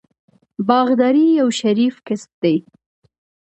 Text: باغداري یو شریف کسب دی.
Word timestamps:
باغداري 0.67 1.25
یو 1.39 1.47
شریف 1.59 1.95
کسب 2.07 2.31
دی. 2.41 2.55